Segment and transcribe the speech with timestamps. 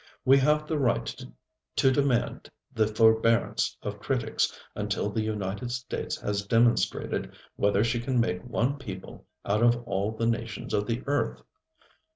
[0.25, 1.15] We have the right
[1.75, 8.19] to demand the forbearance of critics until the United States has demonstrated whether she can
[8.19, 11.43] make one people out of all the nations of the earth.